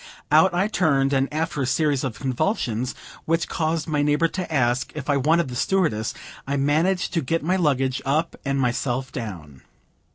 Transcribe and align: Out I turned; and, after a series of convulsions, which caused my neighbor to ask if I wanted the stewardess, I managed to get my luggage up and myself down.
Out 0.31 0.51
I 0.51 0.67
turned; 0.67 1.13
and, 1.13 1.31
after 1.31 1.61
a 1.61 1.67
series 1.67 2.03
of 2.03 2.17
convulsions, 2.17 2.95
which 3.25 3.47
caused 3.47 3.87
my 3.87 4.01
neighbor 4.01 4.27
to 4.29 4.51
ask 4.51 4.91
if 4.95 5.11
I 5.11 5.17
wanted 5.17 5.47
the 5.49 5.55
stewardess, 5.55 6.15
I 6.47 6.57
managed 6.57 7.13
to 7.13 7.21
get 7.21 7.43
my 7.43 7.55
luggage 7.55 8.01
up 8.03 8.35
and 8.43 8.59
myself 8.59 9.11
down. 9.11 9.61